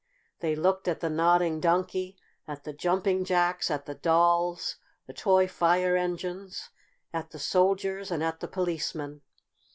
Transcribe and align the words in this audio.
They 0.39 0.55
looked 0.55 0.87
at 0.87 0.99
the 0.99 1.11
Nodding 1.11 1.59
Donkey, 1.59 2.17
at 2.47 2.63
the 2.63 2.73
Jumping 2.73 3.23
Jacks, 3.23 3.69
at 3.69 3.85
the 3.85 3.93
Dolls, 3.93 4.77
the 5.05 5.13
toy 5.13 5.47
Fire 5.47 5.95
Engines, 5.95 6.71
at 7.13 7.29
the 7.29 7.37
Soldiers 7.37 8.09
and 8.09 8.23
at 8.23 8.39
the 8.39 8.47
Policeman. 8.47 9.21